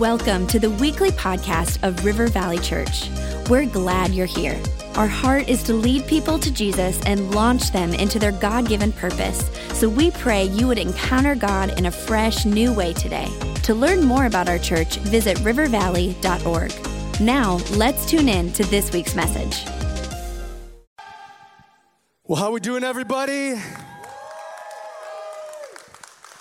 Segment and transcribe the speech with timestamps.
[0.00, 3.08] Welcome to the weekly podcast of River Valley Church.
[3.48, 4.60] We're glad you're here.
[4.94, 8.92] Our heart is to lead people to Jesus and launch them into their God given
[8.92, 9.48] purpose.
[9.72, 13.26] So we pray you would encounter God in a fresh, new way today.
[13.62, 17.20] To learn more about our church, visit rivervalley.org.
[17.22, 19.64] Now, let's tune in to this week's message.
[22.26, 23.54] Well, how we doing, everybody?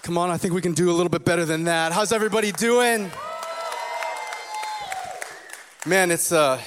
[0.01, 1.93] Come on, I think we can do a little bit better than that.
[1.93, 3.09] How's everybody doing?
[5.87, 6.59] Man, it's uh,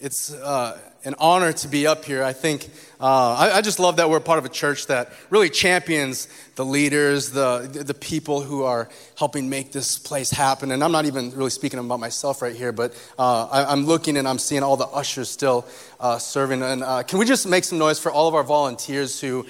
[0.00, 2.24] it's uh, an honor to be up here.
[2.24, 2.68] I think
[3.00, 6.64] uh, I, I, just love that we're part of a church that really champions the
[6.64, 10.72] leaders, the the people who are helping make this place happen.
[10.72, 14.16] And I'm not even really speaking about myself right here, but uh, I, am looking
[14.16, 15.64] and I'm seeing all the ushers still
[16.00, 16.60] uh, serving.
[16.60, 19.46] And uh, can we just make some noise for all of our volunteers who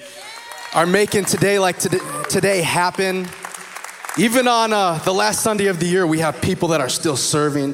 [0.75, 1.97] are making today like today,
[2.29, 3.27] today happen?
[4.19, 7.17] Even on uh, the last Sunday of the year, we have people that are still
[7.17, 7.73] serving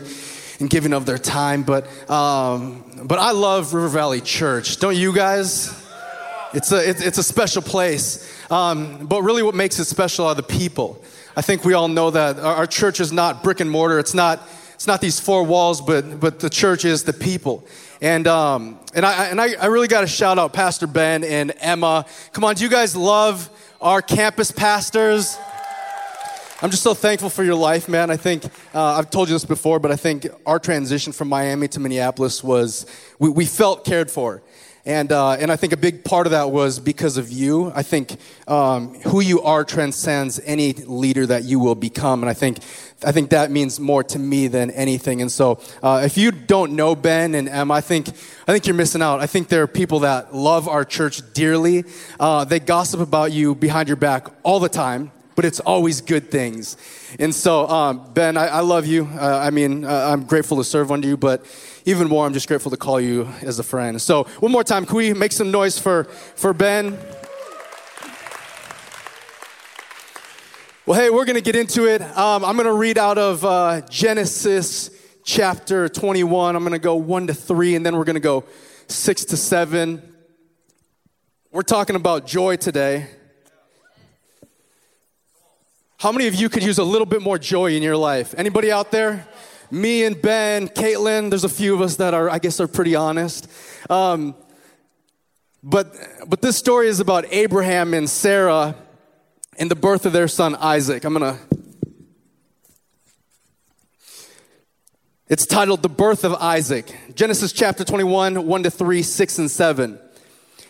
[0.61, 1.63] and giving of their time.
[1.63, 4.77] But, um, but I love River Valley Church.
[4.77, 5.77] Don't you guys?
[6.53, 8.29] It's a, it's, a special place.
[8.51, 11.03] Um, but really, what makes it special are the people.
[11.35, 13.99] I think we all know that our church is not brick and mortar.
[13.99, 14.41] It's not,
[14.73, 17.65] it's not these four walls, but, but the church is the people.
[18.01, 21.53] And, um, and, I, and I, I really got to shout out Pastor Ben and
[21.59, 22.05] Emma.
[22.33, 25.37] Come on, do you guys love our campus pastors?
[26.63, 28.11] I'm just so thankful for your life, man.
[28.11, 31.67] I think, uh, I've told you this before, but I think our transition from Miami
[31.69, 32.85] to Minneapolis was,
[33.17, 34.43] we, we felt cared for.
[34.85, 37.71] And, uh, and I think a big part of that was because of you.
[37.73, 38.15] I think
[38.47, 42.21] um, who you are transcends any leader that you will become.
[42.21, 42.59] And I think,
[43.03, 45.19] I think that means more to me than anything.
[45.19, 48.75] And so uh, if you don't know Ben and Em, I think, I think you're
[48.75, 49.19] missing out.
[49.19, 51.85] I think there are people that love our church dearly.
[52.19, 56.29] Uh, they gossip about you behind your back all the time but it's always good
[56.29, 56.77] things.
[57.19, 59.05] And so, um, Ben, I, I, love you.
[59.05, 61.45] Uh, I mean, uh, I'm grateful to serve under you, but
[61.85, 64.01] even more, I'm just grateful to call you as a friend.
[64.01, 66.97] So, one more time, can we make some noise for, for Ben?
[70.85, 72.01] Well, hey, we're going to get into it.
[72.01, 74.89] Um, I'm going to read out of uh, Genesis
[75.23, 76.55] chapter 21.
[76.55, 78.43] I'm going to go 1 to 3, and then we're going to go
[78.87, 80.01] 6 to 7.
[81.51, 83.07] We're talking about joy today.
[86.01, 88.33] How many of you could use a little bit more joy in your life?
[88.35, 89.27] Anybody out there?
[89.69, 92.95] Me and Ben, Caitlin, there's a few of us that are, I guess, are pretty
[92.95, 93.47] honest.
[93.87, 94.33] Um,
[95.61, 95.95] but,
[96.25, 98.73] but this story is about Abraham and Sarah
[99.59, 101.03] and the birth of their son Isaac.
[101.03, 101.37] I'm gonna.
[105.27, 106.91] It's titled The Birth of Isaac.
[107.13, 109.99] Genesis chapter 21, 1 to 3, 6 and 7.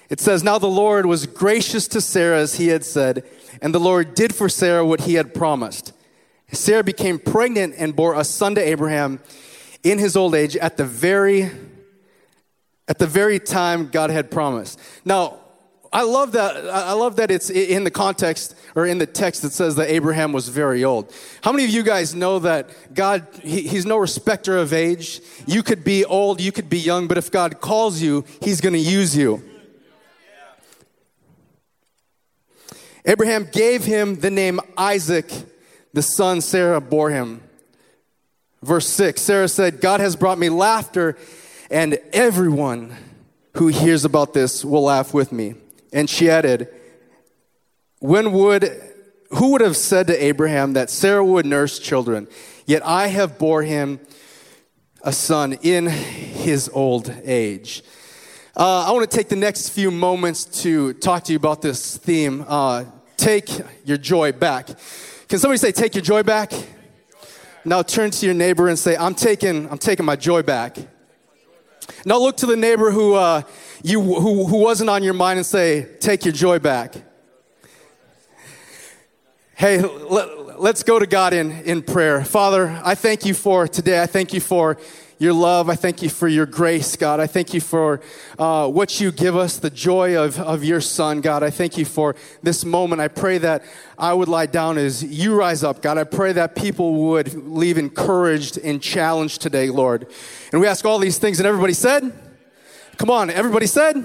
[0.09, 3.23] It says, Now the Lord was gracious to Sarah as he had said
[3.61, 5.93] and the Lord did for Sarah what he had promised.
[6.51, 9.19] Sarah became pregnant and bore a son to Abraham
[9.83, 11.49] in his old age at the very
[12.87, 14.77] at the very time God had promised.
[15.05, 15.39] Now,
[15.93, 19.51] I love that I love that it's in the context or in the text that
[19.51, 21.13] says that Abraham was very old.
[21.41, 25.21] How many of you guys know that God he, he's no respecter of age?
[25.45, 28.73] You could be old, you could be young, but if God calls you, he's going
[28.73, 29.43] to use you.
[33.05, 35.31] Abraham gave him the name Isaac,
[35.93, 37.41] the son Sarah bore him.
[38.61, 41.17] Verse 6 Sarah said, God has brought me laughter,
[41.69, 42.95] and everyone
[43.57, 45.55] who hears about this will laugh with me.
[45.91, 46.67] And she added,
[47.99, 48.81] When would
[49.31, 52.27] who would have said to Abraham that Sarah would nurse children?
[52.65, 53.99] Yet I have bore him
[55.03, 57.81] a son in his old age.
[58.53, 61.95] Uh, I want to take the next few moments to talk to you about this
[61.95, 62.83] theme uh,
[63.15, 63.49] take
[63.85, 64.67] your joy back.
[65.29, 66.51] Can somebody say, take your joy back?
[67.63, 70.75] Now turn to your neighbor and say, I'm taking, I'm taking my joy back.
[72.05, 73.43] Now look to the neighbor who, uh,
[73.83, 76.95] you, who, who wasn't on your mind and say, take your joy back.
[79.55, 82.25] Hey, let, let's go to God in, in prayer.
[82.25, 84.01] Father, I thank you for today.
[84.01, 84.77] I thank you for
[85.21, 85.69] your love.
[85.69, 87.19] I thank you for your grace, God.
[87.19, 88.01] I thank you for
[88.39, 91.43] uh, what you give us, the joy of, of your Son, God.
[91.43, 93.01] I thank you for this moment.
[93.01, 93.63] I pray that
[93.99, 95.99] I would lie down as you rise up, God.
[95.99, 100.07] I pray that people would leave encouraged and challenged today, Lord.
[100.51, 102.11] And we ask all these things, and everybody said,
[102.97, 104.03] Come on, everybody said,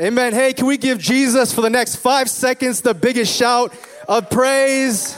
[0.00, 0.32] Amen.
[0.32, 3.74] Hey, can we give Jesus for the next five seconds the biggest shout
[4.08, 5.14] of praise?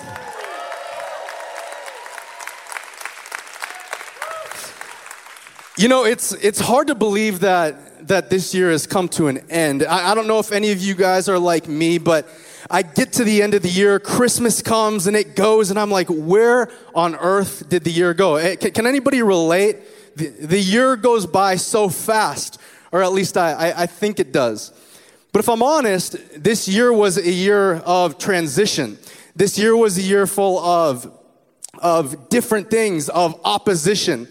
[5.78, 9.38] You know, it's, it's hard to believe that, that this year has come to an
[9.50, 9.84] end.
[9.84, 12.28] I, I don't know if any of you guys are like me, but
[12.68, 15.90] I get to the end of the year, Christmas comes and it goes, and I'm
[15.90, 18.34] like, where on earth did the year go?
[18.36, 19.78] Eh, can, can anybody relate?
[20.16, 24.32] The, the, year goes by so fast, or at least I, I, I think it
[24.32, 24.72] does.
[25.32, 28.98] But if I'm honest, this year was a year of transition.
[29.36, 31.16] This year was a year full of,
[31.78, 34.26] of different things, of opposition.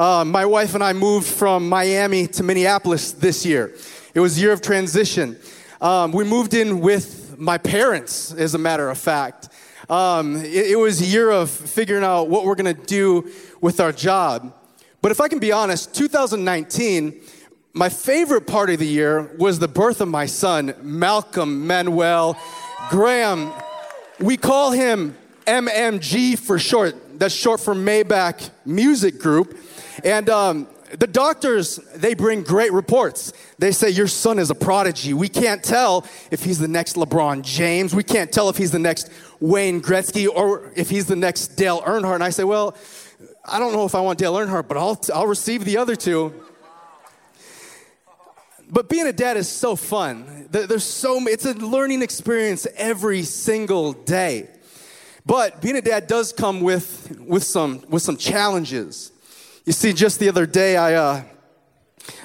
[0.00, 3.74] Uh, my wife and I moved from Miami to Minneapolis this year.
[4.14, 5.36] It was a year of transition.
[5.78, 9.50] Um, we moved in with my parents, as a matter of fact.
[9.90, 13.30] Um, it, it was a year of figuring out what we're going to do
[13.60, 14.54] with our job.
[15.02, 17.20] But if I can be honest, 2019,
[17.74, 22.40] my favorite part of the year was the birth of my son, Malcolm Manuel
[22.88, 23.52] Graham.
[24.18, 25.14] We call him
[25.46, 26.96] MMG for short.
[27.20, 29.54] That's short for Maybach Music Group.
[30.02, 30.68] And um,
[30.98, 33.34] the doctors, they bring great reports.
[33.58, 35.12] They say, Your son is a prodigy.
[35.12, 37.94] We can't tell if he's the next LeBron James.
[37.94, 41.82] We can't tell if he's the next Wayne Gretzky or if he's the next Dale
[41.82, 42.14] Earnhardt.
[42.14, 42.74] And I say, Well,
[43.44, 46.32] I don't know if I want Dale Earnhardt, but I'll, I'll receive the other two.
[48.70, 50.48] But being a dad is so fun.
[50.50, 54.48] There's so it's a learning experience every single day.
[55.26, 59.12] But being a dad does come with, with, some, with some challenges.
[59.64, 61.22] You see, just the other day, I, uh,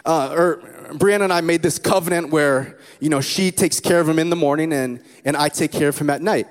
[0.06, 0.58] uh, or
[0.94, 4.30] Brianna and I made this covenant where, you know, she takes care of him in
[4.30, 6.48] the morning and, and I take care of him at night.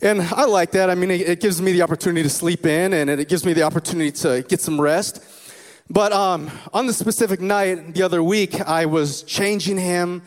[0.00, 0.90] And I like that.
[0.90, 3.52] I mean, it, it gives me the opportunity to sleep in and it gives me
[3.52, 5.22] the opportunity to get some rest.
[5.90, 10.22] But um, on the specific night the other week, I was changing him.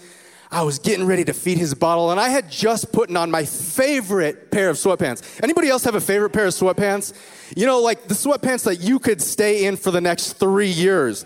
[0.54, 3.46] I was getting ready to feed his bottle, and I had just put on my
[3.46, 5.42] favorite pair of sweatpants.
[5.42, 7.14] Anybody else have a favorite pair of sweatpants?
[7.56, 11.24] You know, like the sweatpants that you could stay in for the next three years.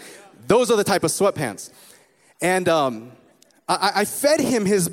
[0.47, 1.71] Those are the type of sweatpants.
[2.39, 3.13] And um,
[3.67, 4.91] I, I fed him his,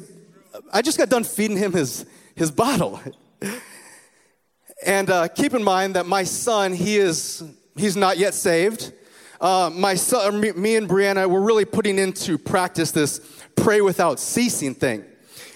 [0.73, 3.03] I just got done feeding him his, his bottle.
[4.87, 7.45] and uh, keep in mind that my son, he is,
[7.77, 8.95] he's not yet saved.
[9.43, 13.21] Uh, my son, me, me and Brianna, we're really putting into practice this
[13.57, 15.05] pray without ceasing thing.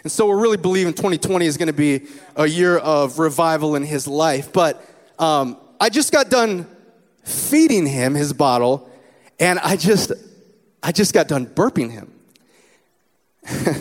[0.03, 2.03] And so we're really believing 2020 is going to be
[2.35, 4.53] a year of revival in his life.
[4.53, 4.85] But
[5.21, 6.67] um, I just got done
[7.23, 8.91] feeding him his bottle,
[9.39, 10.11] and I just,
[10.83, 12.13] I just got done burping him.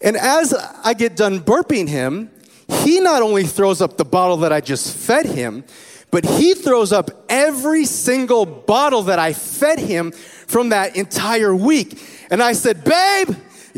[0.00, 2.30] and as I get done burping him,
[2.66, 5.64] he not only throws up the bottle that I just fed him,
[6.10, 12.02] but he throws up every single bottle that I fed him from that entire week.
[12.30, 13.30] And I said, Babe,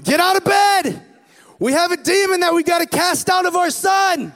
[0.03, 1.03] get out of bed.
[1.59, 4.33] We have a demon that we got to cast out of our son.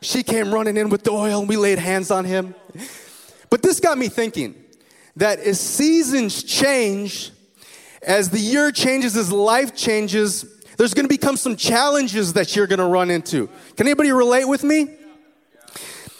[0.00, 2.54] She came running in with the oil and we laid hands on him.
[3.50, 4.54] But this got me thinking
[5.16, 7.30] that as seasons change,
[8.02, 10.44] as the year changes, as life changes,
[10.76, 13.48] there's going to become some challenges that you're going to run into.
[13.76, 14.97] Can anybody relate with me?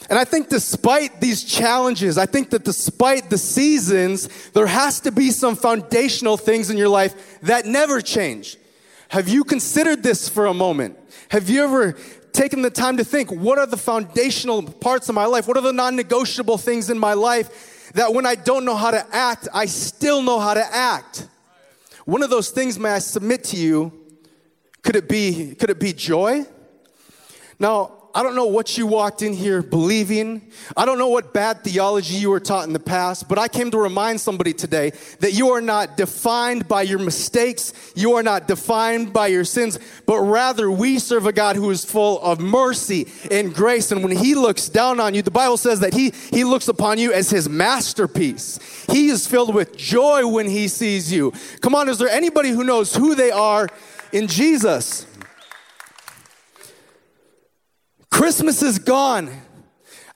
[0.09, 5.13] And I think despite these challenges, I think that despite the seasons, there has to
[5.13, 8.57] be some foundational things in your life that never change.
[9.09, 10.99] Have you considered this for a moment?
[11.31, 11.93] Have you ever
[12.33, 15.47] taken the time to think, what are the foundational parts of my life?
[15.47, 18.91] What are the non negotiable things in my life that when I don't know how
[18.91, 21.27] to act, I still know how to act?
[22.07, 23.93] One of those things, may I submit to you,
[24.83, 26.47] could it be, could it be joy?
[27.59, 30.51] Now, I don't know what you walked in here believing.
[30.77, 33.71] I don't know what bad theology you were taught in the past, but I came
[33.71, 37.75] to remind somebody today that you are not defined by your mistakes.
[37.95, 41.85] You are not defined by your sins, but rather we serve a God who is
[41.85, 43.93] full of mercy and grace.
[43.93, 46.99] And when he looks down on you, the Bible says that he, he looks upon
[46.99, 48.59] you as his masterpiece.
[48.91, 51.33] He is filled with joy when he sees you.
[51.61, 53.69] Come on, is there anybody who knows who they are
[54.13, 55.07] in Jesus?
[58.11, 59.31] Christmas is gone.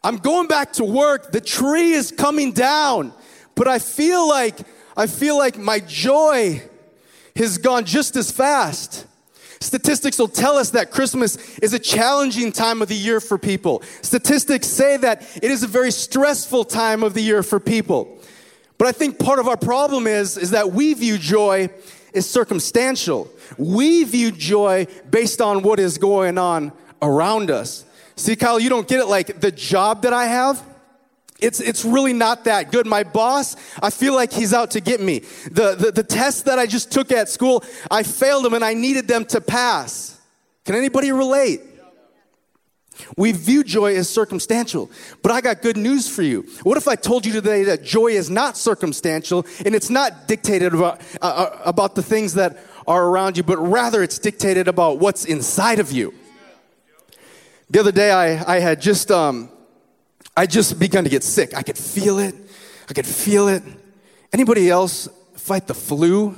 [0.05, 1.33] I'm going back to work.
[1.33, 3.13] The tree is coming down.
[3.55, 4.59] But I feel like
[4.97, 6.63] I feel like my joy
[7.37, 9.07] has gone just as fast.
[9.61, 13.83] Statistics will tell us that Christmas is a challenging time of the year for people.
[14.03, 18.19] Statistics say that it is a very stressful time of the year for people.
[18.77, 21.71] But I think part of our problem is, is that we view joy
[22.13, 23.31] as circumstantial.
[23.57, 26.73] We view joy based on what is going on
[27.03, 27.85] around us.
[28.17, 30.63] See, Kyle, you don't get it like the job that I have.
[31.41, 32.87] It's, it's really not that good.
[32.87, 35.21] My boss, I feel like he's out to get me.
[35.51, 38.75] The, the, the test that I just took at school, I failed them and I
[38.75, 40.21] needed them to pass.
[40.65, 41.61] Can anybody relate?
[43.17, 44.89] We view joy as circumstantial,
[45.23, 46.47] but I got good news for you.
[46.63, 50.75] What if I told you today that joy is not circumstantial and it's not dictated
[50.75, 54.99] about, uh, uh about the things that are around you, but rather it's dictated about
[54.99, 56.15] what's inside of you.
[57.73, 59.49] The other day, I, I had just, um,
[60.37, 61.57] I just begun to get sick.
[61.57, 62.35] I could feel it.
[62.91, 63.63] I could feel it.
[64.31, 66.37] Anybody else fight the flu?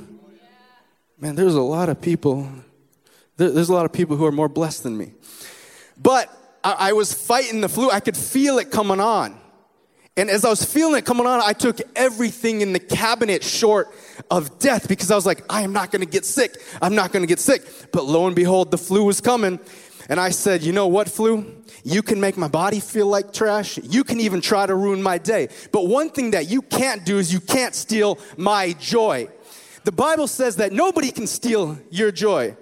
[1.18, 2.48] Man, there's a lot of people.
[3.36, 5.10] There, there's a lot of people who are more blessed than me.
[6.00, 6.30] But
[6.62, 7.90] I, I was fighting the flu.
[7.90, 9.36] I could feel it coming on.
[10.16, 13.92] And as I was feeling it coming on, I took everything in the cabinet short
[14.30, 16.62] of death because I was like, I am not gonna get sick.
[16.80, 17.62] I'm not gonna get sick.
[17.92, 19.58] But lo and behold, the flu was coming.
[20.08, 21.62] And I said, You know what, flu?
[21.84, 23.78] You can make my body feel like trash.
[23.82, 25.48] You can even try to ruin my day.
[25.72, 29.28] But one thing that you can't do is you can't steal my joy.
[29.84, 32.56] The Bible says that nobody can steal your joy.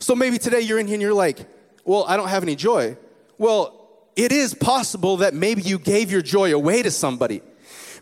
[0.00, 1.38] So maybe today you're in here and you're like,
[1.84, 2.96] Well, I don't have any joy.
[3.38, 3.72] Well,
[4.16, 7.42] it is possible that maybe you gave your joy away to somebody.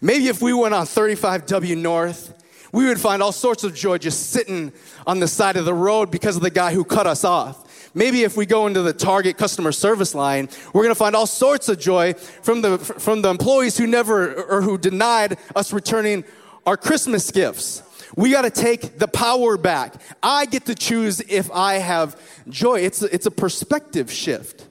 [0.01, 2.33] Maybe if we went on 35W North,
[2.73, 4.73] we would find all sorts of joy just sitting
[5.07, 7.64] on the side of the road because of the guy who cut us off.
[7.95, 11.29] Maybe if we go into the Target customer service line, we're going to find all
[11.29, 16.25] sorts of joy from the from the employees who never or who denied us returning
[16.67, 17.83] our Christmas gifts.
[18.17, 19.95] We got to take the power back.
[20.23, 22.81] I get to choose if I have joy.
[22.81, 24.67] It's a, it's a perspective shift.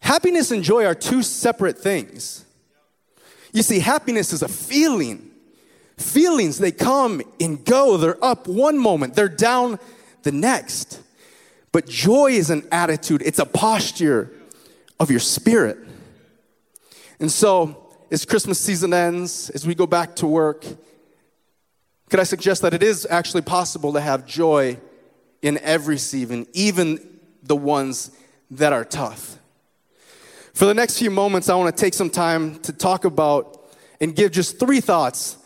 [0.00, 2.44] Happiness and joy are two separate things.
[3.52, 5.30] You see, happiness is a feeling.
[5.96, 7.96] Feelings, they come and go.
[7.96, 9.78] They're up one moment, they're down
[10.26, 11.00] the next.
[11.72, 14.30] But joy is an attitude, it's a posture
[15.00, 15.78] of your spirit.
[17.20, 20.64] And so, as Christmas season ends, as we go back to work,
[22.10, 24.78] could I suggest that it is actually possible to have joy
[25.42, 28.10] in every season, even the ones
[28.50, 29.38] that are tough?
[30.54, 34.14] For the next few moments, I want to take some time to talk about and
[34.14, 35.36] give just three thoughts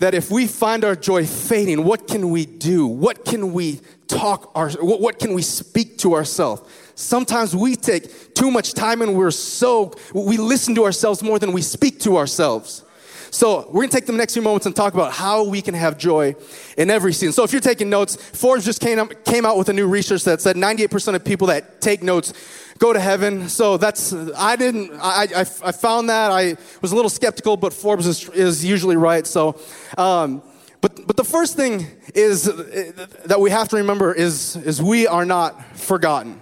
[0.00, 2.86] that if we find our joy fading, what can we do?
[2.86, 6.62] What can we talk our, what can we speak to ourselves?
[6.94, 11.52] Sometimes we take too much time and we're so, we listen to ourselves more than
[11.52, 12.82] we speak to ourselves.
[13.30, 15.96] So we're gonna take the next few moments and talk about how we can have
[15.96, 16.34] joy
[16.76, 17.32] in every season.
[17.32, 20.40] So if you're taking notes, Forbes just came, came out with a new research that
[20.40, 22.32] said 98% of people that take notes
[22.78, 23.48] go to heaven.
[23.48, 26.32] So that's, I didn't, I, I, I found that.
[26.32, 29.26] I was a little skeptical, but Forbes is, is usually right.
[29.26, 29.60] So,
[29.96, 30.42] um,
[30.80, 35.26] but, but the first thing is that we have to remember is, is we are
[35.26, 36.40] not forgotten.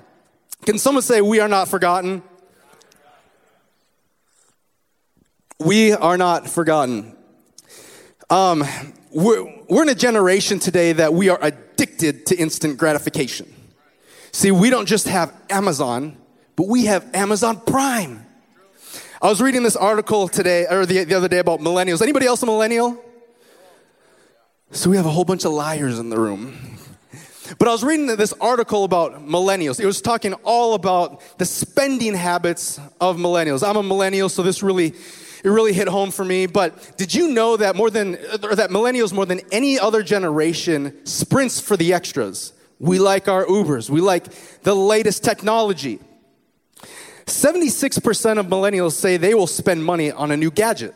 [0.65, 2.23] Can someone say we are not forgotten?
[5.61, 7.17] We are not forgotten.
[8.31, 8.65] Um,
[9.11, 13.53] we're, we're in a generation today that we are addicted to instant gratification.
[14.31, 16.17] See, we don't just have Amazon,
[16.55, 18.25] but we have Amazon Prime.
[19.21, 22.03] I was reading this article today, or the, the other day about millennials.
[22.03, 23.05] Anybody else a millennial?
[24.71, 26.57] So we have a whole bunch of liars in the room.
[27.59, 29.81] But I was reading this article about millennials.
[29.81, 33.69] It was talking all about the spending habits of millennials.
[33.69, 34.95] I'm a millennial, so this really
[35.45, 36.47] it really hit home for me.
[36.47, 41.05] But did you know that more than or that millennials more than any other generation
[41.07, 42.53] sprints for the extras?
[42.79, 43.91] We like our Ubers.
[43.91, 44.25] We like
[44.63, 46.01] the latest technology.
[47.27, 50.95] 76% of millennials say they will spend money on a new gadget,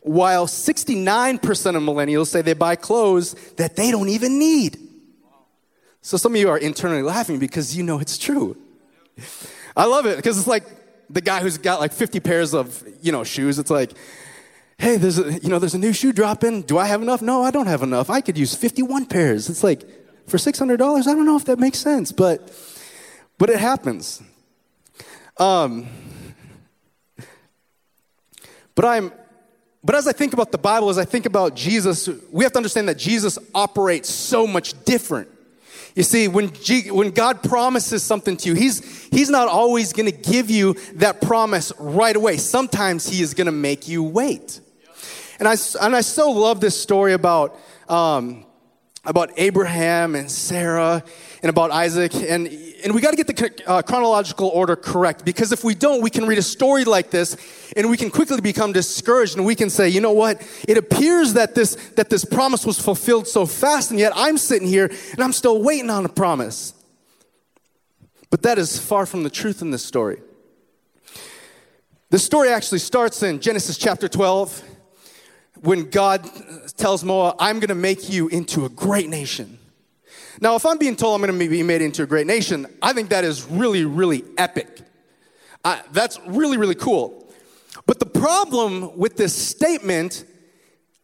[0.00, 1.40] while 69%
[1.76, 4.78] of millennials say they buy clothes that they don't even need.
[6.02, 8.56] So some of you are internally laughing because you know it's true.
[9.76, 10.64] I love it because it's like
[11.10, 13.58] the guy who's got like 50 pairs of, you know, shoes.
[13.58, 13.92] It's like,
[14.78, 16.62] hey, there's a, you know, there's a new shoe dropping.
[16.62, 17.22] Do I have enough?
[17.22, 18.10] No, I don't have enough.
[18.10, 19.48] I could use 51 pairs.
[19.48, 19.82] It's like,
[20.26, 22.52] for $600, I don't know if that makes sense, but,
[23.38, 24.22] but it happens.
[25.36, 25.88] Um,
[28.74, 29.12] but I'm,
[29.84, 32.58] but as I think about the Bible, as I think about Jesus, we have to
[32.58, 35.28] understand that Jesus operates so much different.
[35.94, 40.10] You see, when, G, when God promises something to you, he's, he's not always going
[40.10, 42.38] to give you that promise right away.
[42.38, 44.60] Sometimes He is going to make you wait.
[45.38, 47.58] And I, and I so love this story about
[47.88, 48.46] um,
[49.04, 51.02] about Abraham and Sarah
[51.42, 52.14] and about Isaac.
[52.14, 52.46] And,
[52.84, 56.10] and we got to get the uh, chronological order correct because if we don't, we
[56.10, 57.36] can read a story like this
[57.76, 60.46] and we can quickly become discouraged and we can say, you know what?
[60.68, 64.68] It appears that this, that this promise was fulfilled so fast and yet I'm sitting
[64.68, 66.74] here and I'm still waiting on a promise.
[68.30, 70.22] But that is far from the truth in this story.
[72.10, 74.71] The story actually starts in Genesis chapter 12
[75.62, 76.28] when God
[76.76, 79.58] tells Noah, I'm going to make you into a great nation.
[80.40, 82.92] Now, if I'm being told I'm going to be made into a great nation, I
[82.92, 84.80] think that is really, really epic.
[85.64, 87.32] Uh, that's really, really cool.
[87.86, 90.24] But the problem with this statement,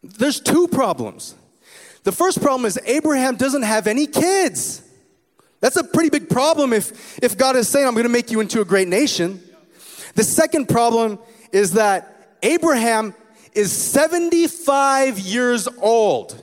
[0.03, 1.35] there's two problems.
[2.03, 4.83] The first problem is Abraham doesn't have any kids.
[5.61, 8.41] That's a pretty big problem if, if God is saying, I'm going to make you
[8.41, 9.41] into a great nation.
[10.15, 11.19] The second problem
[11.51, 13.13] is that Abraham
[13.59, 16.41] is 75 years old.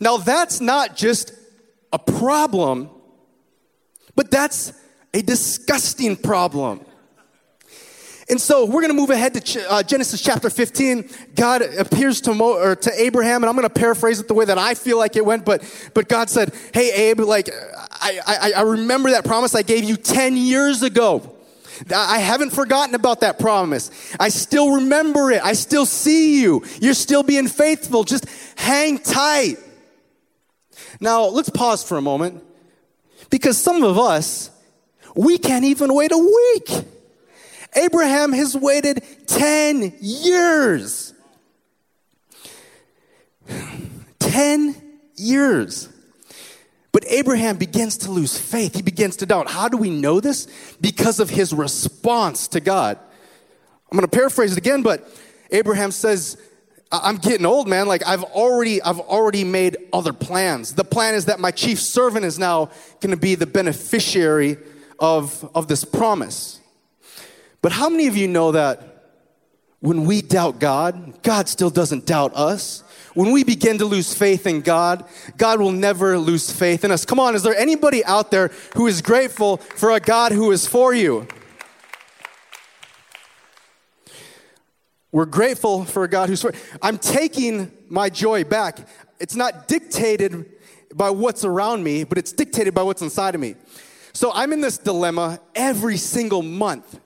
[0.00, 1.32] Now, that's not just
[1.92, 2.90] a problem,
[4.16, 4.72] but that's
[5.14, 6.80] a disgusting problem.
[8.28, 11.08] And so we're going to move ahead to uh, Genesis chapter 15.
[11.36, 14.58] God appears to, Mo, to Abraham, and I'm going to paraphrase it the way that
[14.58, 15.44] I feel like it went.
[15.44, 15.62] But,
[15.94, 19.96] but God said, Hey, Abe, like, I, I, I remember that promise I gave you
[19.96, 21.35] 10 years ago.
[21.94, 23.90] I haven't forgotten about that promise.
[24.18, 25.42] I still remember it.
[25.44, 26.64] I still see you.
[26.80, 28.04] You're still being faithful.
[28.04, 29.56] Just hang tight.
[31.00, 32.42] Now, let's pause for a moment
[33.30, 34.50] because some of us,
[35.14, 36.84] we can't even wait a week.
[37.74, 41.12] Abraham has waited 10 years.
[44.18, 44.74] 10
[45.16, 45.88] years.
[46.96, 48.74] But Abraham begins to lose faith.
[48.74, 49.50] He begins to doubt.
[49.50, 50.48] How do we know this?
[50.80, 52.98] Because of his response to God.
[53.92, 55.06] I'm going to paraphrase it again, but
[55.50, 56.38] Abraham says,
[56.90, 57.86] I'm getting old, man.
[57.86, 60.72] Like I've already, I've already made other plans.
[60.72, 62.70] The plan is that my chief servant is now
[63.02, 64.56] going to be the beneficiary
[64.98, 66.60] of, of this promise.
[67.60, 69.10] But how many of you know that
[69.80, 72.82] when we doubt God, God still doesn't doubt us?
[73.16, 75.02] When we begin to lose faith in God,
[75.38, 77.06] God will never lose faith in us.
[77.06, 80.66] Come on, is there anybody out there who is grateful for a God who is
[80.66, 81.26] for you?
[85.10, 86.52] We're grateful for a God who's for.
[86.82, 88.86] I'm taking my joy back.
[89.18, 90.44] It's not dictated
[90.94, 93.54] by what's around me, but it's dictated by what's inside of me.
[94.12, 97.00] So I'm in this dilemma every single month.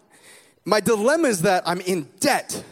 [0.64, 2.64] My dilemma is that I'm in debt.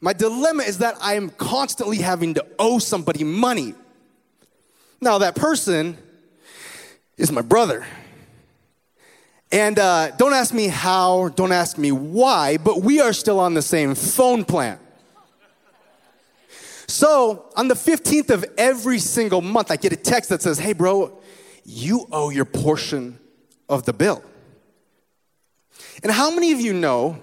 [0.00, 3.74] My dilemma is that I am constantly having to owe somebody money.
[5.00, 5.96] Now, that person
[7.16, 7.84] is my brother.
[9.50, 13.54] And uh, don't ask me how, don't ask me why, but we are still on
[13.54, 14.78] the same phone plan.
[16.86, 20.72] So, on the 15th of every single month, I get a text that says, Hey,
[20.72, 21.18] bro,
[21.64, 23.18] you owe your portion
[23.68, 24.22] of the bill.
[26.02, 27.18] And how many of you know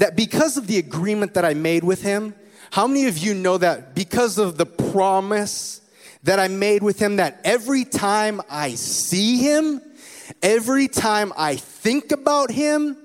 [0.00, 2.34] that because of the agreement that I made with him,
[2.70, 5.82] how many of you know that because of the promise
[6.22, 9.82] that I made with him, that every time I see him,
[10.42, 12.96] every time I think about him,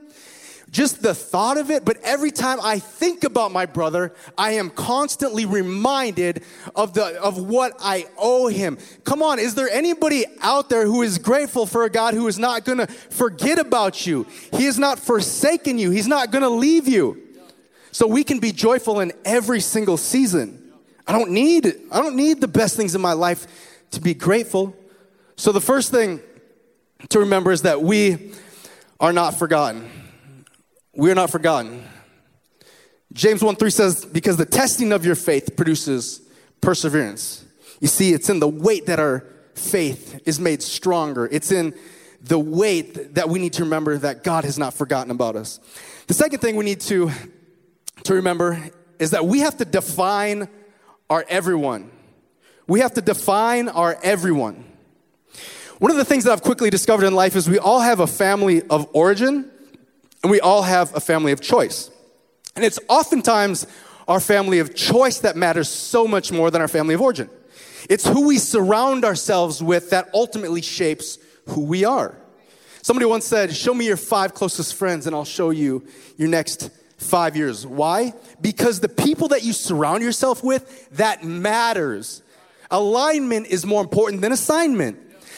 [0.75, 4.69] just the thought of it, but every time I think about my brother, I am
[4.69, 6.43] constantly reminded
[6.75, 8.77] of the of what I owe him.
[9.05, 12.37] Come on, is there anybody out there who is grateful for a God who is
[12.37, 14.27] not to forget about you?
[14.51, 15.91] He is not forsaken you.
[15.91, 17.23] He's not to leave you.
[17.93, 20.73] So we can be joyful in every single season.
[21.07, 23.47] I don't need I don't need the best things in my life
[23.91, 24.75] to be grateful.
[25.37, 26.19] So the first thing
[27.07, 28.33] to remember is that we
[28.99, 29.89] are not forgotten.
[30.95, 31.83] We are not forgotten.
[33.11, 36.21] James 1 3 says, Because the testing of your faith produces
[36.61, 37.43] perseverance.
[37.79, 41.27] You see, it's in the wait that our faith is made stronger.
[41.31, 41.73] It's in
[42.21, 45.59] the wait that we need to remember that God has not forgotten about us.
[46.07, 47.11] The second thing we need to,
[48.03, 50.47] to remember is that we have to define
[51.09, 51.91] our everyone.
[52.67, 54.63] We have to define our everyone.
[55.79, 58.07] One of the things that I've quickly discovered in life is we all have a
[58.07, 59.51] family of origin
[60.25, 61.91] and we all have a family of choice.
[62.55, 63.67] And it's oftentimes
[64.07, 67.29] our family of choice that matters so much more than our family of origin.
[67.91, 72.17] It's who we surround ourselves with that ultimately shapes who we are.
[72.81, 75.85] Somebody once said, Show me your five closest friends, and I'll show you
[76.17, 77.63] your next five years.
[77.67, 78.11] Why?
[78.41, 82.23] Because the people that you surround yourself with, that matters.
[82.71, 84.97] Alignment is more important than assignment.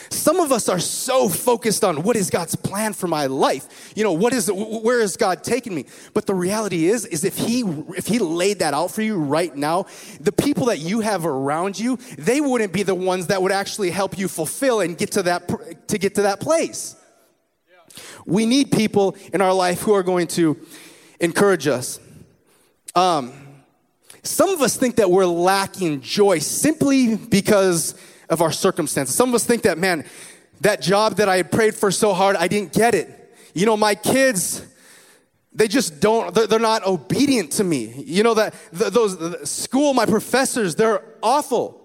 [0.09, 3.91] Some of us are so focused on what is God's plan for my life.
[3.95, 5.85] You know, what is where is God taking me?
[6.13, 7.61] But the reality is is if he
[7.95, 9.85] if he laid that out for you right now,
[10.19, 13.91] the people that you have around you, they wouldn't be the ones that would actually
[13.91, 16.95] help you fulfill and get to that to get to that place.
[18.25, 20.57] We need people in our life who are going to
[21.19, 21.99] encourage us.
[22.95, 23.33] Um,
[24.23, 27.95] some of us think that we're lacking joy simply because
[28.29, 29.15] of our circumstances.
[29.15, 30.05] Some of us think that, man,
[30.61, 33.13] that job that I prayed for so hard, I didn't get it.
[33.53, 34.65] You know, my kids,
[35.53, 38.03] they just don't, they're, they're not obedient to me.
[38.05, 41.81] You know, that those the school, my professors, they're awful.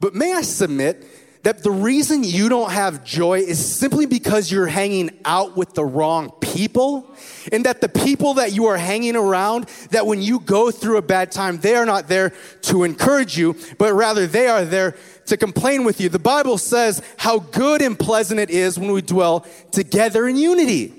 [0.00, 1.06] But may I submit
[1.42, 5.84] that the reason you don't have joy is simply because you're hanging out with the
[5.84, 7.12] wrong people
[7.50, 11.02] and that the people that you are hanging around, that when you go through a
[11.02, 12.32] bad time, they are not there
[12.62, 16.08] to encourage you, but rather they are there to complain with you.
[16.08, 20.92] The Bible says how good and pleasant it is when we dwell together in unity.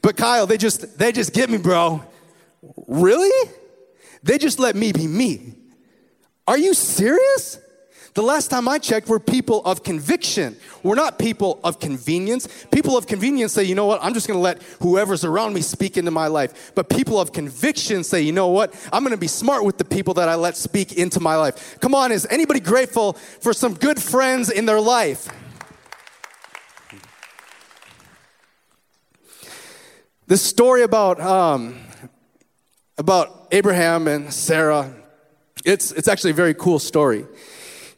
[0.00, 2.04] But Kyle, they just they just get me, bro.
[2.86, 3.50] Really?
[4.22, 5.54] They just let me be me.
[6.46, 7.58] Are you serious?
[8.14, 10.56] The last time I checked, we're people of conviction.
[10.82, 12.46] We're not people of convenience.
[12.70, 15.96] People of convenience say, you know what, I'm just gonna let whoever's around me speak
[15.96, 16.72] into my life.
[16.74, 20.12] But people of conviction say, you know what, I'm gonna be smart with the people
[20.14, 21.80] that I let speak into my life.
[21.80, 25.28] Come on, is anybody grateful for some good friends in their life?
[30.26, 31.78] This story about, um,
[32.98, 34.94] about Abraham and Sarah,
[35.64, 37.24] it's, it's actually a very cool story.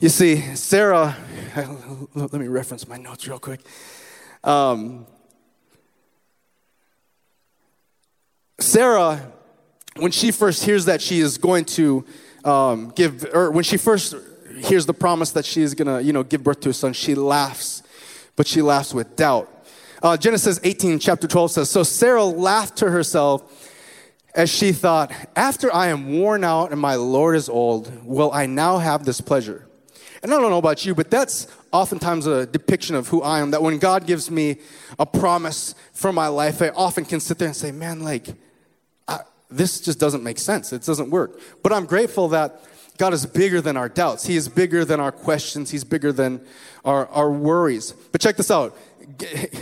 [0.05, 1.17] You see, Sarah,
[2.14, 3.61] let me reference my notes real quick.
[4.45, 5.07] Um,
[8.61, 9.33] Sarah,
[9.97, 12.05] when she first hears that she is going to
[12.45, 14.14] um, give, or when she first
[14.59, 16.93] hears the promise that she is going to, you know, give birth to a son,
[16.93, 17.83] she laughs,
[18.37, 19.51] but she laughs with doubt.
[20.03, 23.73] Uh, Genesis 18, chapter 12 says, So Sarah laughed to herself
[24.35, 28.45] as she thought, After I am worn out and my Lord is old, will I
[28.45, 29.63] now have this pleasure?
[30.24, 33.50] And I don't know about you, but that's oftentimes a depiction of who I am.
[33.50, 34.56] That when God gives me
[34.98, 38.28] a promise for my life, I often can sit there and say, man, like,
[39.06, 39.18] I,
[39.50, 40.72] this just doesn't make sense.
[40.72, 41.38] It doesn't work.
[41.62, 42.64] But I'm grateful that
[42.96, 44.26] God is bigger than our doubts.
[44.26, 45.70] He is bigger than our questions.
[45.70, 46.40] He's bigger than
[46.87, 47.92] our, our worries.
[47.92, 48.74] But check this out.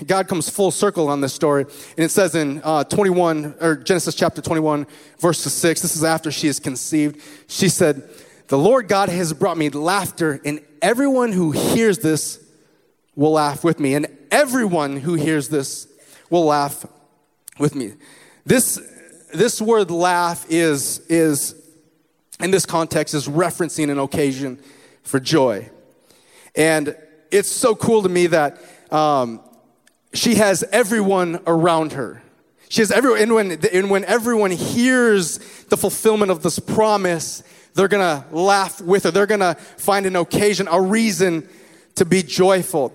[0.06, 1.64] God comes full circle on this story.
[1.96, 4.86] And it says in uh, 21, or Genesis chapter 21,
[5.18, 7.20] verse 6, this is after she is conceived.
[7.48, 8.08] She said,
[8.52, 12.38] the Lord God has brought me laughter, and everyone who hears this
[13.16, 13.94] will laugh with me.
[13.94, 15.88] And everyone who hears this
[16.28, 16.84] will laugh
[17.58, 17.94] with me.
[18.44, 18.78] This,
[19.32, 21.54] this word laugh is, is,
[22.40, 24.60] in this context, is referencing an occasion
[25.02, 25.70] for joy.
[26.54, 26.94] And
[27.30, 28.58] it's so cool to me that
[28.90, 29.40] um,
[30.12, 32.22] she has everyone around her.
[32.68, 35.38] She has everyone, and when, and when everyone hears
[35.70, 37.42] the fulfillment of this promise,
[37.74, 39.10] they're gonna laugh with her.
[39.10, 41.48] They're gonna find an occasion, a reason
[41.94, 42.92] to be joyful.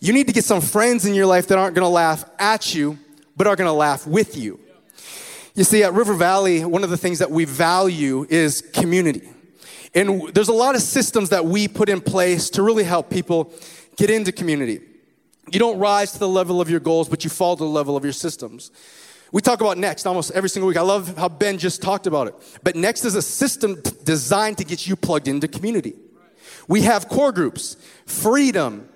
[0.00, 2.98] You need to get some friends in your life that aren't gonna laugh at you,
[3.36, 4.60] but are gonna laugh with you.
[5.54, 9.28] You see, at River Valley, one of the things that we value is community.
[9.94, 13.52] And there's a lot of systems that we put in place to really help people
[13.96, 14.80] get into community.
[15.52, 17.96] You don't rise to the level of your goals, but you fall to the level
[17.96, 18.70] of your systems.
[19.32, 20.76] We talk about Next almost every single week.
[20.76, 22.34] I love how Ben just talked about it.
[22.62, 25.94] But Next is a system designed to get you plugged into community.
[26.66, 28.88] We have core groups, freedom,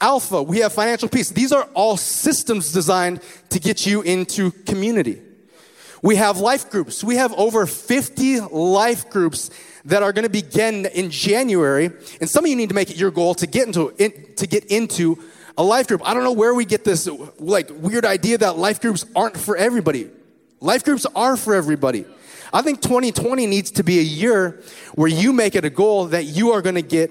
[0.00, 1.30] alpha, we have financial peace.
[1.30, 5.20] These are all systems designed to get you into community.
[6.02, 7.04] We have life groups.
[7.04, 9.50] We have over 50 life groups
[9.84, 11.90] that are going to begin in January.
[12.20, 14.46] And some of you need to make it your goal to get into, in, to
[14.46, 15.22] get into
[15.60, 16.00] a life group.
[16.08, 17.06] I don't know where we get this
[17.38, 20.08] like weird idea that life groups aren't for everybody.
[20.58, 22.06] Life groups are for everybody.
[22.50, 24.62] I think 2020 needs to be a year
[24.94, 27.10] where you make it a goal that you are going to get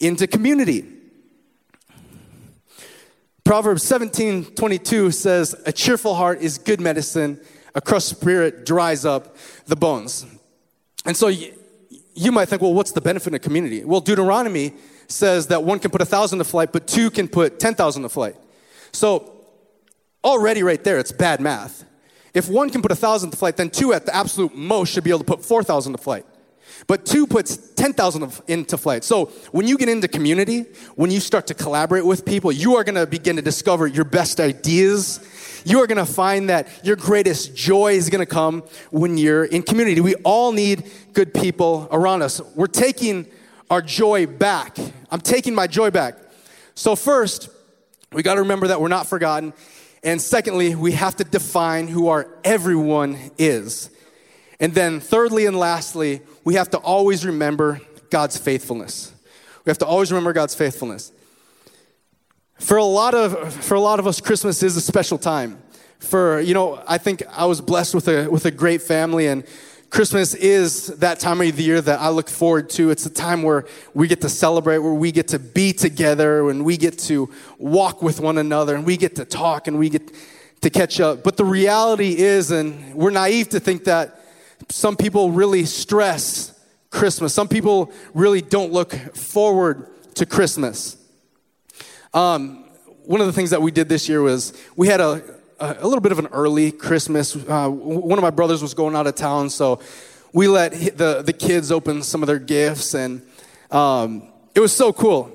[0.00, 0.84] into community.
[3.42, 7.40] Proverbs 17 22 says, A cheerful heart is good medicine,
[7.74, 10.26] a crushed spirit dries up the bones.
[11.06, 11.54] And so you,
[12.12, 13.82] you might think, well, what's the benefit of community?
[13.82, 14.74] Well, Deuteronomy
[15.08, 18.08] says that one can put a thousand to flight, but two can put 10,000 to
[18.08, 18.36] flight.
[18.92, 19.32] So
[20.22, 21.84] already right there, it's bad math.
[22.34, 25.04] If one can put a thousand to flight, then two at the absolute most should
[25.04, 26.26] be able to put 4,000 to flight.
[26.86, 29.02] But two puts 10,000 into flight.
[29.02, 32.84] So when you get into community, when you start to collaborate with people, you are
[32.84, 35.20] going to begin to discover your best ideas.
[35.64, 39.46] You are going to find that your greatest joy is going to come when you're
[39.46, 40.00] in community.
[40.00, 42.40] We all need good people around us.
[42.54, 43.26] We're taking
[43.70, 44.76] our joy back.
[45.10, 46.16] I'm taking my joy back.
[46.74, 47.50] So, first,
[48.12, 49.52] we got to remember that we're not forgotten.
[50.02, 53.90] And secondly, we have to define who our everyone is.
[54.60, 59.12] And then, thirdly and lastly, we have to always remember God's faithfulness.
[59.64, 61.12] We have to always remember God's faithfulness.
[62.58, 65.62] For a lot of, for a lot of us, Christmas is a special time.
[65.98, 69.44] For, you know, I think I was blessed with a, with a great family and
[69.90, 72.90] Christmas is that time of the year that I look forward to.
[72.90, 76.64] It's a time where we get to celebrate, where we get to be together, and
[76.64, 80.12] we get to walk with one another, and we get to talk, and we get
[80.60, 81.24] to catch up.
[81.24, 84.20] But the reality is, and we're naive to think that
[84.68, 86.52] some people really stress
[86.90, 87.32] Christmas.
[87.32, 90.96] Some people really don't look forward to Christmas.
[92.12, 92.64] Um,
[93.04, 96.00] one of the things that we did this year was we had a a, little
[96.00, 97.36] bit of an early Christmas.
[97.36, 99.80] Uh, one of my brothers was going out of town, so
[100.32, 103.22] we let the, the kids open some of their gifts, and
[103.70, 105.34] um, it was so cool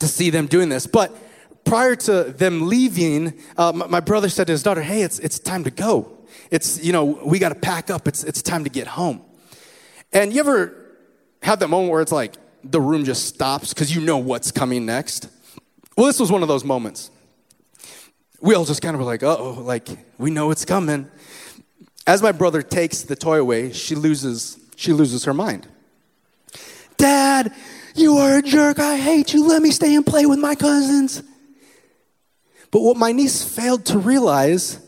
[0.00, 0.86] to see them doing this.
[0.86, 1.16] But
[1.64, 5.38] prior to them leaving, uh, my, my brother said to his daughter, Hey, it's, it's
[5.38, 6.18] time to go.
[6.50, 8.08] It's, you know, we got to pack up.
[8.08, 9.22] It's, it's time to get home.
[10.12, 10.76] And you ever
[11.42, 14.84] have that moment where it's like the room just stops because you know what's coming
[14.84, 15.28] next?
[15.96, 17.10] Well, this was one of those moments.
[18.42, 21.08] We all just kind of were like, oh, like, we know it's coming.
[22.08, 25.68] As my brother takes the toy away, she loses, she loses her mind.
[26.96, 27.54] Dad,
[27.94, 28.80] you are a jerk.
[28.80, 29.46] I hate you.
[29.46, 31.22] Let me stay and play with my cousins.
[32.72, 34.80] But what my niece failed to realize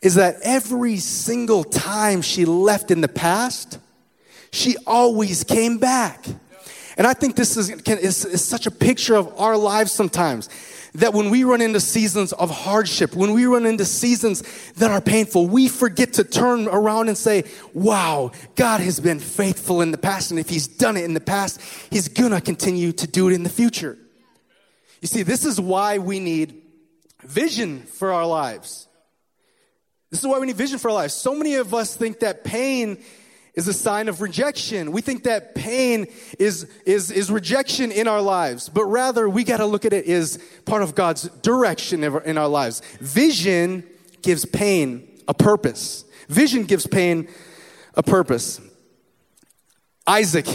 [0.00, 3.78] is that every single time she left in the past,
[4.50, 6.24] she always came back.
[6.96, 10.48] And I think this is, is, is such a picture of our lives sometimes.
[10.96, 14.42] That when we run into seasons of hardship, when we run into seasons
[14.74, 19.80] that are painful, we forget to turn around and say, Wow, God has been faithful
[19.80, 20.30] in the past.
[20.30, 23.42] And if He's done it in the past, He's gonna continue to do it in
[23.42, 23.96] the future.
[25.00, 26.62] You see, this is why we need
[27.22, 28.86] vision for our lives.
[30.10, 31.14] This is why we need vision for our lives.
[31.14, 32.98] So many of us think that pain
[33.54, 34.92] is a sign of rejection.
[34.92, 36.06] We think that pain
[36.38, 40.06] is, is, is rejection in our lives, but rather we got to look at it
[40.06, 42.80] as part of God's direction in our lives.
[43.00, 43.84] Vision
[44.22, 46.04] gives pain a purpose.
[46.28, 47.28] Vision gives pain
[47.94, 48.60] a purpose.
[50.06, 50.48] Isaac,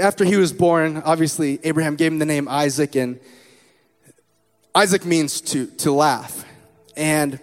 [0.00, 3.20] after he was born, obviously Abraham gave him the name Isaac, and
[4.74, 6.44] Isaac means to, to laugh.
[6.96, 7.38] And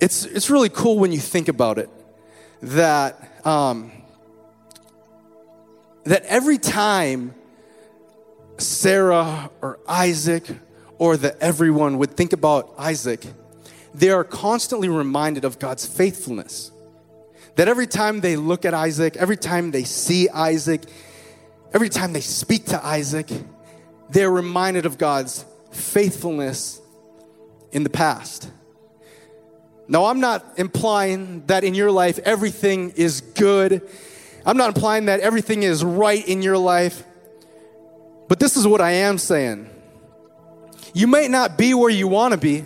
[0.00, 1.90] it's, it's really cool when you think about it
[2.62, 3.90] that um,
[6.04, 7.34] that every time
[8.58, 10.44] Sarah or Isaac
[10.98, 13.24] or that everyone would think about Isaac,
[13.94, 16.70] they are constantly reminded of God's faithfulness.
[17.56, 20.82] That every time they look at Isaac, every time they see Isaac,
[21.72, 23.28] every time they speak to Isaac,
[24.08, 26.80] they're reminded of God's faithfulness
[27.72, 28.50] in the past.
[29.90, 33.82] Now, I'm not implying that in your life everything is good.
[34.46, 37.02] I'm not implying that everything is right in your life.
[38.28, 39.68] But this is what I am saying.
[40.94, 42.64] You may not be where you want to be,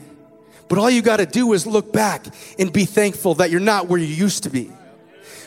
[0.69, 2.27] but all you got to do is look back
[2.59, 4.71] and be thankful that you're not where you used to be.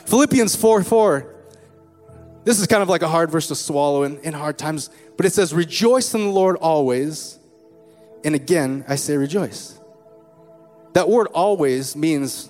[0.07, 1.35] Philippians 4 4.
[2.43, 5.27] This is kind of like a hard verse to swallow in, in hard times, but
[5.27, 7.37] it says, Rejoice in the Lord always.
[8.23, 9.77] And again, I say rejoice.
[10.97, 12.49] That word always means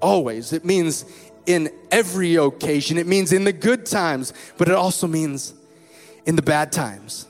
[0.00, 0.54] always.
[0.54, 1.04] It means
[1.44, 2.96] in every occasion.
[2.96, 5.52] It means in the good times, but it also means
[6.24, 7.26] in the bad times.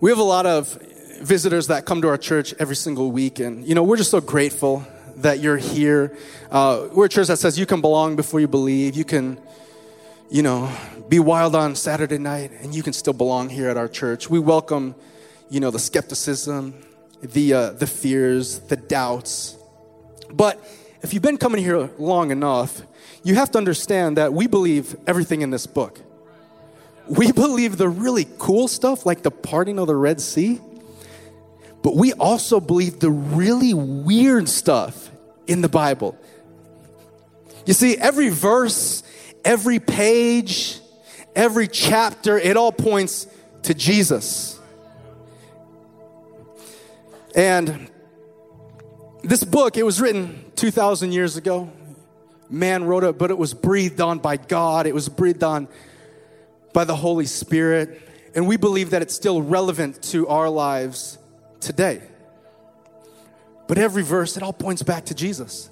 [0.00, 0.72] We have a lot of
[1.20, 4.22] visitors that come to our church every single week, and you know, we're just so
[4.22, 6.16] grateful that you're here.
[6.50, 8.96] Uh, we're a church that says you can belong before you believe.
[8.96, 9.38] You can,
[10.30, 10.74] you know,
[11.10, 14.30] be wild on Saturday night, and you can still belong here at our church.
[14.30, 14.94] We welcome,
[15.50, 16.83] you know, the skepticism,
[17.32, 19.56] the, uh, the fears, the doubts.
[20.32, 20.62] But
[21.02, 22.82] if you've been coming here long enough,
[23.22, 26.00] you have to understand that we believe everything in this book.
[27.08, 30.60] We believe the really cool stuff, like the parting of the Red Sea,
[31.82, 35.10] but we also believe the really weird stuff
[35.46, 36.16] in the Bible.
[37.66, 39.02] You see, every verse,
[39.44, 40.80] every page,
[41.36, 43.26] every chapter, it all points
[43.64, 44.58] to Jesus.
[47.34, 47.90] And
[49.22, 51.70] this book, it was written 2,000 years ago.
[52.48, 55.68] Man wrote it, but it was breathed on by God, it was breathed on
[56.72, 58.00] by the Holy Spirit.
[58.34, 61.18] And we believe that it's still relevant to our lives
[61.60, 62.02] today.
[63.66, 65.70] But every verse, it all points back to Jesus.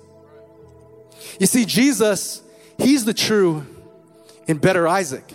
[1.39, 2.43] You see, Jesus,
[2.79, 3.67] he's the true
[4.49, 5.33] and better Isaac.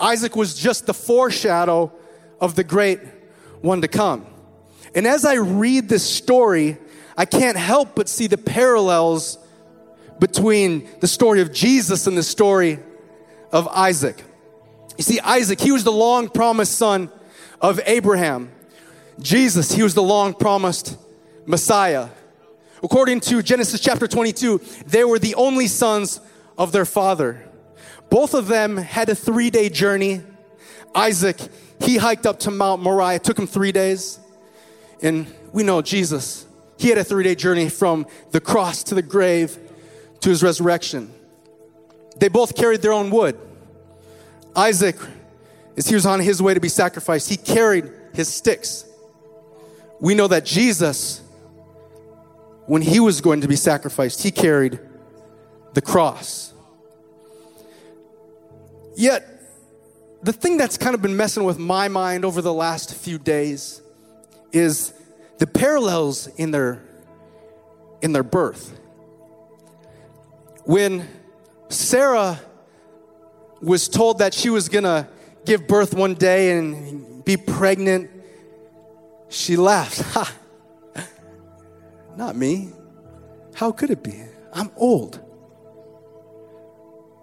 [0.00, 1.92] Isaac was just the foreshadow
[2.40, 3.00] of the great
[3.60, 4.26] one to come.
[4.94, 6.78] And as I read this story,
[7.16, 9.38] I can't help but see the parallels
[10.18, 12.78] between the story of Jesus and the story
[13.52, 14.22] of Isaac.
[14.96, 17.10] You see, Isaac, he was the long promised son
[17.60, 18.52] of Abraham.
[19.20, 20.96] Jesus, he was the long promised
[21.46, 22.08] Messiah.
[22.82, 26.20] According to Genesis chapter 22, they were the only sons
[26.58, 27.48] of their father.
[28.10, 30.22] Both of them had a three day journey.
[30.94, 31.38] Isaac,
[31.80, 34.20] he hiked up to Mount Moriah, it took him three days.
[35.04, 36.46] And we know Jesus,
[36.78, 39.56] he had a three day journey from the cross to the grave
[40.20, 41.12] to his resurrection.
[42.16, 43.38] They both carried their own wood.
[44.56, 44.96] Isaac,
[45.76, 48.86] as he was on his way to be sacrificed, he carried his sticks.
[50.00, 51.20] we know that Jesus,
[52.64, 54.78] when he was going to be sacrificed, he carried
[55.74, 56.54] the cross.
[58.96, 59.28] Yet,
[60.22, 63.82] the thing that's kind of been messing with my mind over the last few days
[64.54, 64.94] is
[65.38, 66.82] the parallels in their
[68.00, 68.78] in their birth.
[70.64, 71.08] When
[71.68, 72.40] Sarah
[73.60, 75.08] was told that she was going to
[75.44, 78.10] give birth one day and be pregnant,
[79.28, 80.00] she laughed.
[80.14, 80.34] Ha!
[82.16, 82.70] Not me.
[83.54, 84.22] How could it be?
[84.52, 85.16] I'm old.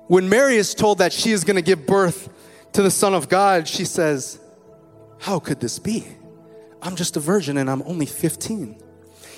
[0.07, 2.27] When Mary is told that she is going to give birth
[2.73, 4.39] to the Son of God, she says,
[5.19, 6.05] How could this be?
[6.81, 8.81] I'm just a virgin and I'm only 15.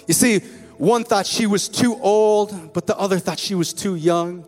[0.07, 0.39] You see,
[0.77, 4.47] one thought she was too old, but the other thought she was too young.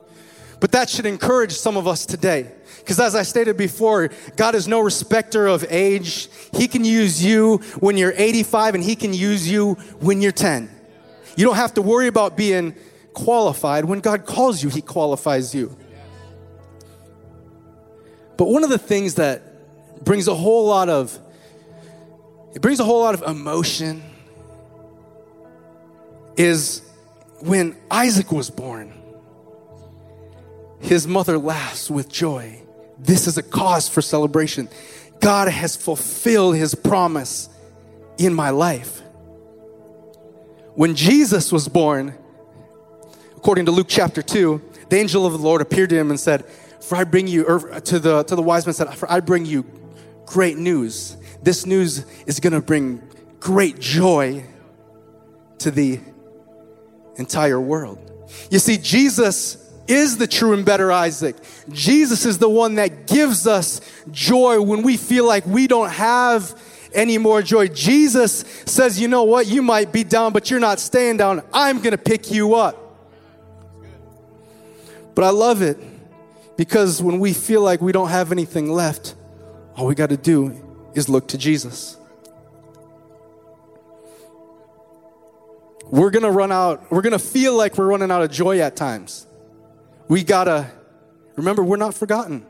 [0.60, 2.52] But that should encourage some of us today.
[2.80, 6.30] Because as I stated before, God is no respecter of age.
[6.54, 10.70] He can use you when you're 85 and He can use you when you're 10.
[11.36, 12.76] You don't have to worry about being
[13.14, 13.86] qualified.
[13.86, 15.76] When God calls you, He qualifies you.
[18.38, 21.18] But one of the things that brings a whole lot of
[22.56, 24.02] it brings a whole lot of emotion
[26.38, 26.82] is
[27.40, 28.94] when Isaac was born.
[30.80, 32.62] His mother laughs with joy.
[32.98, 34.70] This is a cause for celebration.
[35.20, 37.50] God has fulfilled his promise
[38.18, 39.02] in my life.
[40.76, 42.14] When Jesus was born,
[43.36, 46.46] according to Luke chapter 2, the angel of the Lord appeared to him and said,
[46.82, 49.46] For I bring you, or to the, to the wise men said, For I bring
[49.46, 49.66] you
[50.26, 51.18] great news.
[51.46, 53.08] This news is going to bring
[53.40, 54.44] great joy
[55.60, 56.00] to the
[57.18, 58.00] entire world.
[58.50, 61.36] You see, Jesus is the true and better Isaac.
[61.70, 63.80] Jesus is the one that gives us
[64.10, 66.60] joy when we feel like we don't have
[66.96, 67.68] any more joy.
[67.68, 69.46] Jesus says, You know what?
[69.46, 71.44] You might be down, but you're not staying down.
[71.54, 72.82] I'm going to pick you up.
[75.14, 75.78] But I love it
[76.58, 79.14] because when we feel like we don't have anything left,
[79.78, 80.65] all we got to do
[80.96, 81.98] is look to Jesus.
[85.86, 88.60] We're going to run out, we're going to feel like we're running out of joy
[88.60, 89.28] at times.
[90.08, 90.72] We got to
[91.36, 92.46] remember, we're not forgotten.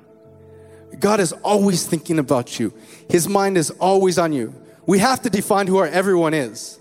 [0.99, 2.73] God is always thinking about you,
[3.09, 4.53] His mind is always on you.
[4.85, 6.79] We have to define who our everyone is.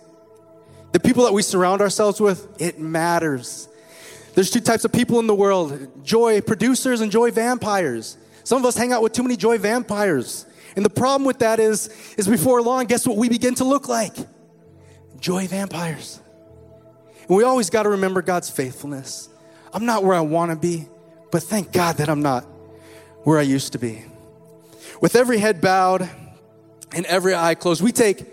[0.93, 3.69] The people that we surround ourselves with, it matters.
[4.35, 8.17] There's two types of people in the world joy producers and joy vampires.
[8.45, 10.47] Some of us hang out with too many joy vampires.
[10.77, 13.89] And the problem with that is, is before long, guess what we begin to look
[13.89, 14.15] like?
[15.21, 16.21] Joy vampires.
[17.29, 19.29] And we always got to remember God's faithfulness.
[19.73, 20.89] I'm not where I want to be,
[21.31, 22.45] but thank God that I'm not
[23.23, 24.05] where I used to be.
[25.01, 26.09] With every head bowed
[26.93, 28.25] and every eye closed, we take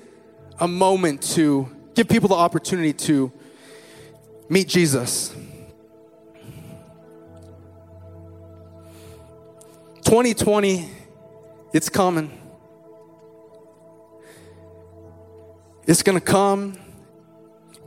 [0.59, 3.31] a moment to give people the opportunity to
[4.49, 5.33] meet Jesus.
[10.03, 10.89] 2020,
[11.73, 12.37] it's coming.
[15.87, 16.77] It's going to come.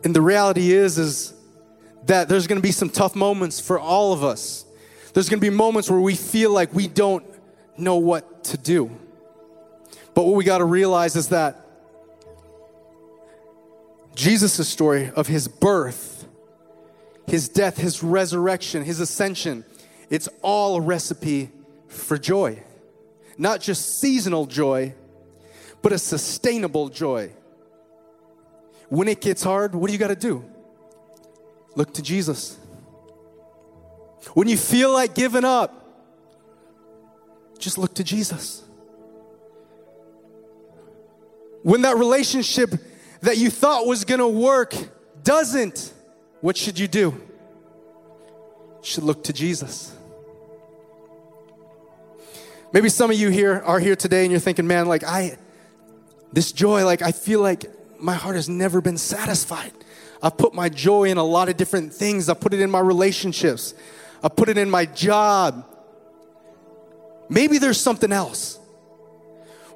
[0.02, 1.34] And the reality is is
[2.06, 4.66] that there's going to be some tough moments for all of us.
[5.14, 7.24] There's going to be moments where we feel like we don't
[7.78, 8.90] know what to do.
[10.12, 11.60] But what we got to realize is that
[14.14, 16.26] Jesus' story of his birth,
[17.26, 19.64] his death, his resurrection, his ascension,
[20.10, 21.50] it's all a recipe
[21.88, 22.62] for joy.
[23.36, 24.94] Not just seasonal joy,
[25.82, 27.32] but a sustainable joy.
[28.88, 30.44] When it gets hard, what do you got to do?
[31.74, 32.56] Look to Jesus.
[34.34, 35.84] When you feel like giving up,
[37.58, 38.62] just look to Jesus.
[41.62, 42.74] When that relationship
[43.22, 44.74] that you thought was gonna work
[45.22, 45.92] doesn't,
[46.40, 47.00] what should you do?
[47.00, 49.94] You should look to Jesus.
[52.74, 55.38] Maybe some of you here are here today and you're thinking, man, like I,
[56.32, 57.66] this joy, like I feel like
[58.00, 59.70] my heart has never been satisfied.
[60.20, 62.28] I've put my joy in a lot of different things.
[62.28, 63.74] I put it in my relationships.
[64.24, 65.64] I put it in my job.
[67.28, 68.58] Maybe there's something else.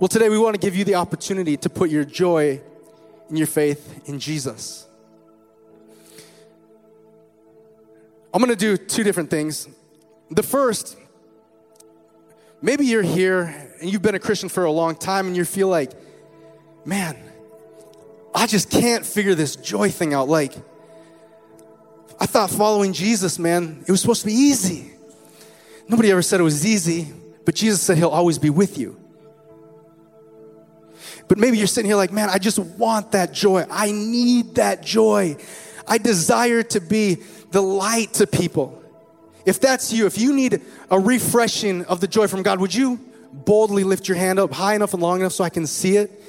[0.01, 2.61] Well, today we want to give you the opportunity to put your joy
[3.29, 4.89] and your faith in Jesus.
[8.35, 9.69] I'm going to do two different things.
[10.31, 10.97] The first,
[12.61, 15.69] maybe you're here and you've been a Christian for a long time and you feel
[15.69, 15.93] like,
[16.85, 17.17] man,
[18.35, 20.29] I just can't figure this joy thing out.
[20.29, 20.55] Like,
[22.21, 24.93] I thought following Jesus, man, it was supposed to be easy.
[25.89, 27.13] Nobody ever said it was easy,
[27.45, 29.01] but Jesus said he'll always be with you.
[31.29, 33.65] But maybe you're sitting here like, man, I just want that joy.
[33.71, 35.37] I need that joy.
[35.87, 37.19] I desire to be
[37.51, 38.78] the light to people.
[39.49, 43.01] If that's you, if you need a refreshing of the joy from God, would you
[43.33, 46.23] boldly lift your hand up high enough and long enough so I can see it?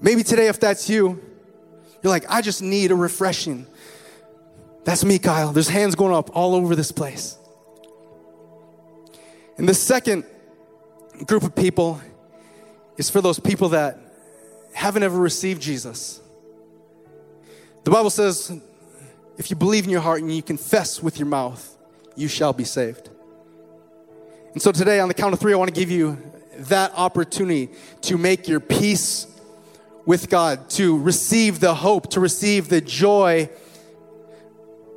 [0.00, 1.22] Maybe today, if that's you,
[2.02, 3.64] you're like, I just need a refreshing.
[4.82, 5.52] That's me, Kyle.
[5.52, 7.38] There's hands going up all over this place.
[9.56, 10.24] And the second
[11.26, 12.00] group of people
[12.96, 14.00] is for those people that
[14.72, 16.20] haven't ever received Jesus.
[17.84, 18.50] The Bible says,
[19.36, 21.76] if you believe in your heart and you confess with your mouth,
[22.18, 23.08] you shall be saved.
[24.52, 26.18] And so today, on the count of three, I want to give you
[26.58, 27.70] that opportunity
[28.02, 29.26] to make your peace
[30.04, 33.48] with God, to receive the hope, to receive the joy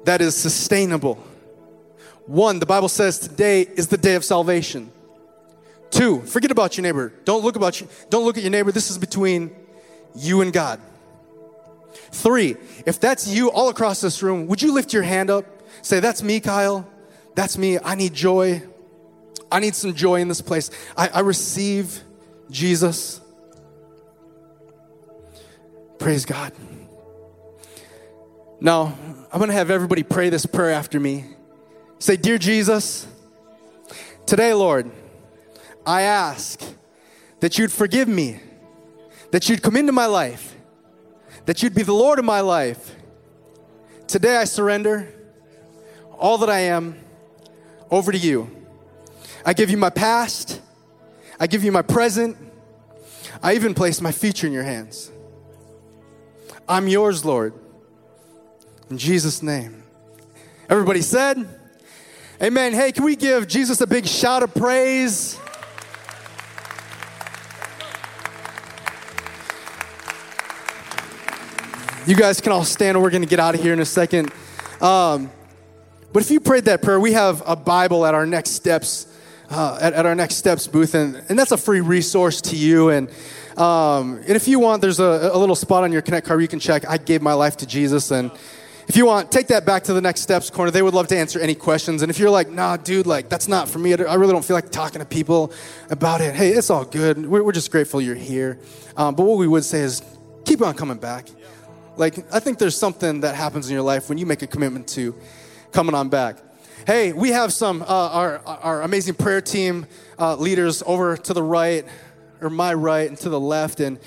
[0.05, 1.15] that is sustainable.
[2.25, 4.91] One, the Bible says today is the day of salvation.
[5.91, 7.13] Two, forget about your neighbor.
[7.25, 8.71] Don't look about you, don't look at your neighbor.
[8.71, 9.51] This is between
[10.15, 10.79] you and God.
[12.11, 12.55] Three,
[12.85, 15.45] if that's you all across this room, would you lift your hand up?
[15.81, 16.87] Say, That's me, Kyle.
[17.35, 17.79] That's me.
[17.79, 18.63] I need joy.
[19.51, 20.69] I need some joy in this place.
[20.95, 22.01] I, I receive
[22.49, 23.21] Jesus.
[25.99, 26.53] Praise God.
[28.59, 28.97] Now,
[29.31, 31.25] I'm going to have everybody pray this prayer after me.
[31.99, 33.07] Say, Dear Jesus,
[34.25, 34.91] today, Lord,
[35.85, 36.61] I ask
[37.39, 38.39] that you'd forgive me,
[39.31, 40.55] that you'd come into my life,
[41.45, 42.95] that you'd be the Lord of my life.
[44.07, 45.11] Today, I surrender
[46.19, 46.95] all that I am
[47.91, 48.49] over to you.
[49.45, 50.61] I give you my past,
[51.39, 52.37] I give you my present,
[53.43, 55.11] I even place my future in your hands.
[56.67, 57.53] I'm yours, Lord.
[58.89, 59.83] In Jesus' name.
[60.69, 61.47] Everybody said,
[62.41, 62.73] Amen.
[62.73, 65.37] Hey, can we give Jesus a big shout of praise?
[72.07, 73.85] You guys can all stand, and we're going to get out of here in a
[73.85, 74.31] second.
[74.81, 75.29] Um,
[76.13, 79.07] but if you prayed that prayer, we have a Bible at our next steps,
[79.49, 82.89] uh, at, at, our next steps booth, and, and that's a free resource to you.
[82.89, 83.09] And
[83.57, 86.41] um, and if you want, there's a, a, little spot on your Connect card where
[86.41, 86.89] you can check.
[86.89, 88.31] I gave my life to Jesus, and
[88.87, 90.71] if you want, take that back to the next steps corner.
[90.71, 92.01] They would love to answer any questions.
[92.01, 93.93] And if you're like, nah, dude, like that's not for me.
[93.93, 95.53] I really don't feel like talking to people
[95.89, 96.35] about it.
[96.35, 97.25] Hey, it's all good.
[97.25, 98.59] We're, we're just grateful you're here.
[98.97, 100.01] Um, but what we would say is
[100.45, 101.27] keep on coming back.
[101.97, 104.87] Like, I think there's something that happens in your life when you make a commitment
[104.89, 105.15] to
[105.71, 106.37] coming on back.
[106.85, 109.85] Hey, we have some, uh, our, our amazing prayer team
[110.19, 111.85] uh, leaders over to the right,
[112.41, 113.79] or my right, and to the left.
[113.79, 113.99] And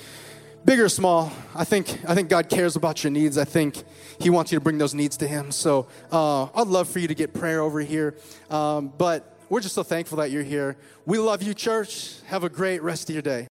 [0.63, 3.37] big or small, I think, I think God cares about your needs.
[3.37, 3.83] I think
[4.19, 5.51] He wants you to bring those needs to Him.
[5.51, 8.15] So uh, I'd love for you to get prayer over here.
[8.49, 10.75] Um, but we're just so thankful that you're here.
[11.05, 12.15] We love you, church.
[12.27, 13.43] Have a great rest of your day.